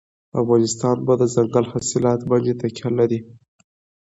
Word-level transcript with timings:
افغانستان 0.41 0.97
په 1.07 1.13
دځنګل 1.19 1.65
حاصلات 1.71 2.19
باندې 2.29 2.51
تکیه 2.61 2.89
لري. 2.99 3.19